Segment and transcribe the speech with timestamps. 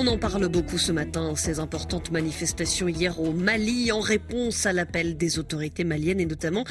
[0.00, 4.72] On en parle beaucoup ce matin, ces importantes manifestations hier au Mali en réponse à
[4.72, 6.64] l'appel des autorités maliennes et notamment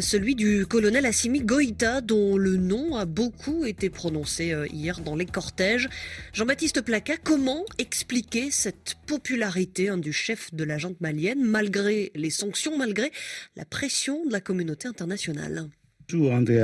[0.00, 5.16] celui du colonel Assimi Goïta dont le nom a beaucoup été prononcé euh, hier dans
[5.16, 5.90] les cortèges.
[6.32, 12.30] Jean-Baptiste Placa, comment expliquer cette popularité hein, du chef de la junte malienne malgré les
[12.30, 13.12] sanctions, malgré
[13.54, 15.68] la pression de la communauté internationale?
[16.14, 16.62] André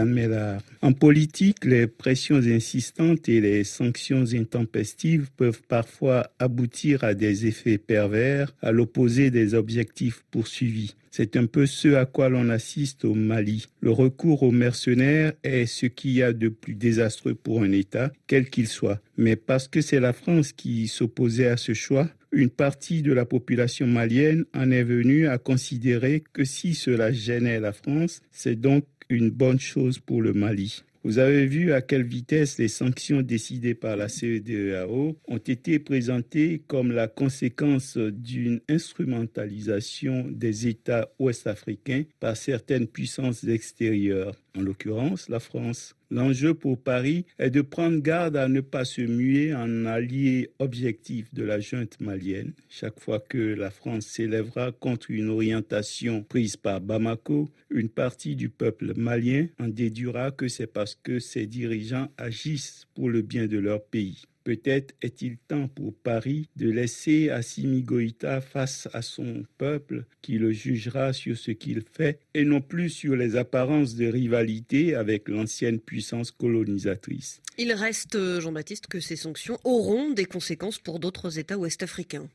[0.82, 7.78] En politique, les pressions insistantes et les sanctions intempestives peuvent parfois aboutir à des effets
[7.78, 10.95] pervers à l'opposé des objectifs poursuivis.
[11.10, 13.66] C'est un peu ce à quoi l'on assiste au Mali.
[13.80, 18.12] Le recours aux mercenaires est ce qu'il y a de plus désastreux pour un État,
[18.26, 19.01] quel qu'il soit.
[19.16, 23.24] Mais parce que c'est la France qui s'opposait à ce choix, une partie de la
[23.24, 28.84] population malienne en est venue à considérer que si cela gênait la France, c'est donc
[29.08, 30.82] une bonne chose pour le Mali.
[31.04, 36.60] Vous avez vu à quelle vitesse les sanctions décidées par la CEDEAO ont été présentées
[36.66, 45.40] comme la conséquence d'une instrumentalisation des États ouest-africains par certaines puissances extérieures, en l'occurrence la
[45.40, 45.95] France.
[46.10, 51.34] L'enjeu pour Paris est de prendre garde à ne pas se muer en allié objectif
[51.34, 52.54] de la junte malienne.
[52.70, 58.48] Chaque fois que la France s'élèvera contre une orientation prise par Bamako, une partie du
[58.48, 63.59] peuple malien en déduira que c'est parce que ses dirigeants agissent pour le bien de
[63.59, 64.22] leur pays.
[64.49, 70.53] Peut-être est-il temps pour Paris de laisser Assimi Goïta face à son peuple qui le
[70.53, 75.78] jugera sur ce qu'il fait et non plus sur les apparences de rivalité avec l'ancienne
[75.78, 77.43] puissance colonisatrice.
[77.59, 82.31] Il reste, euh, Jean-Baptiste, que ces sanctions auront des conséquences pour d'autres États ouest-africains.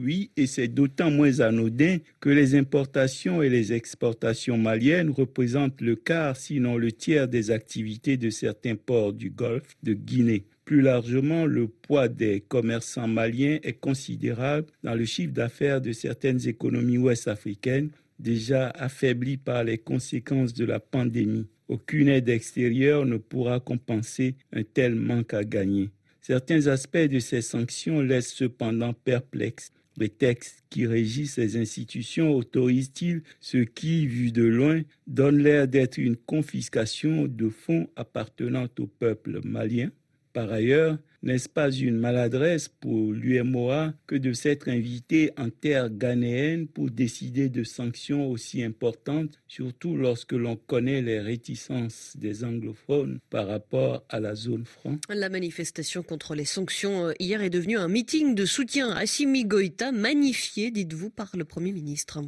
[0.00, 5.96] Oui, et c'est d'autant moins anodin que les importations et les exportations maliennes représentent le
[5.96, 10.44] quart, sinon le tiers des activités de certains ports du Golfe de Guinée.
[10.64, 16.46] Plus largement, le poids des commerçants maliens est considérable dans le chiffre d'affaires de certaines
[16.46, 21.46] économies ouest-africaines déjà affaiblies par les conséquences de la pandémie.
[21.68, 25.90] Aucune aide extérieure ne pourra compenser un tel manque à gagner.
[26.20, 29.72] Certains aspects de ces sanctions laissent cependant perplexes.
[30.00, 35.98] Les textes qui régissent ces institutions autorisent-ils ce qui, vu de loin, donne l'air d'être
[35.98, 39.90] une confiscation de fonds appartenant au peuple malien?
[40.32, 46.68] Par ailleurs, n'est-ce pas une maladresse pour l'UMOA que de s'être invité en terre ghanéenne
[46.68, 53.48] pour décider de sanctions aussi importantes, surtout lorsque l'on connaît les réticences des anglophones par
[53.48, 54.96] rapport à la zone franc?
[55.08, 59.44] La manifestation contre les sanctions euh, hier est devenue un meeting de soutien à Simi
[59.44, 62.20] Goïta, magnifié, dites-vous, par le Premier ministre.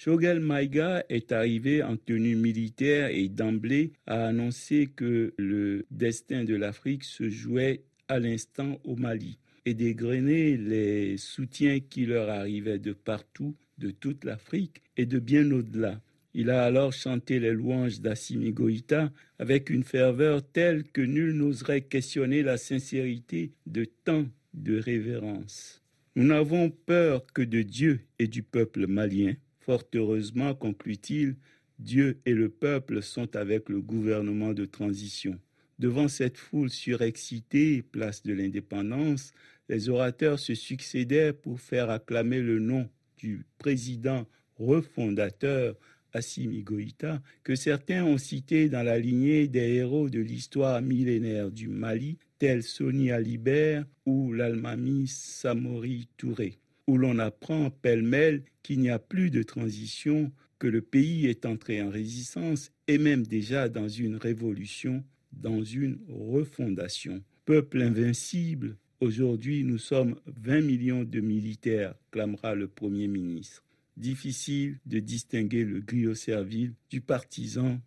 [0.00, 6.54] Shogel Maïga est arrivé en tenue militaire et d'emblée a annoncé que le destin de
[6.54, 12.92] l'Afrique se jouait à l'instant au Mali et dégrainer les soutiens qui leur arrivaient de
[12.92, 16.00] partout, de toute l'Afrique et de bien au-delà.
[16.32, 19.10] Il a alors chanté les louanges d'Assimi Goïta
[19.40, 25.82] avec une ferveur telle que nul n'oserait questionner la sincérité de tant de révérence.
[26.14, 29.34] Nous n'avons peur que de Dieu et du peuple malien.
[29.68, 31.36] Fort heureusement, conclut-il,
[31.78, 35.38] Dieu et le peuple sont avec le gouvernement de transition.
[35.78, 39.34] Devant cette foule surexcitée, place de l'indépendance,
[39.68, 44.26] les orateurs se succédèrent pour faire acclamer le nom du président
[44.56, 45.76] refondateur
[46.14, 51.68] Assimi Goïta, que certains ont cité dans la lignée des héros de l'histoire millénaire du
[51.68, 56.58] Mali, tels Soni Alibert ou l'Almami Samori Touré
[56.88, 61.82] où l'on apprend pêle-mêle qu'il n'y a plus de transition, que le pays est entré
[61.82, 67.22] en résistance et même déjà dans une révolution, dans une refondation.
[67.44, 73.62] Peuple invincible, aujourd'hui nous sommes 20 millions de militaires, clamera le Premier ministre.
[73.98, 77.80] Difficile de distinguer le griot servile du partisan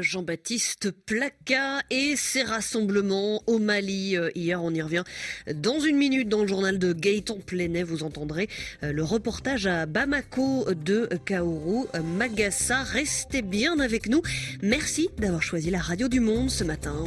[0.00, 4.16] Jean-Baptiste Placa et ses rassemblements au Mali.
[4.16, 5.04] Euh, hier, on y revient
[5.54, 7.82] dans une minute dans le journal de Gaëtan Plenet.
[7.82, 8.48] Vous entendrez
[8.82, 11.86] euh, le reportage à Bamako de Kaoru
[12.16, 12.82] Magassa.
[12.82, 14.22] Restez bien avec nous.
[14.62, 17.04] Merci d'avoir choisi la radio du monde ce matin.